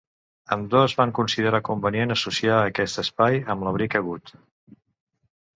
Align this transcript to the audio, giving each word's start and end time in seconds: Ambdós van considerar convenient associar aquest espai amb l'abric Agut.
Ambdós 0.53 0.95
van 1.01 1.13
considerar 1.19 1.59
convenient 1.67 2.15
associar 2.15 2.57
aquest 2.63 3.03
espai 3.05 3.39
amb 3.55 3.67
l'abric 3.69 3.99
Agut. 4.01 4.37